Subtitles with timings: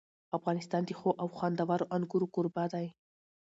[0.37, 2.87] افغانستان د ښو او خوندورو انګورو کوربه دی.